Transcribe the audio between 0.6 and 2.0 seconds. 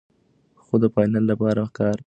خو د فاینل لپاره کار مهم دی.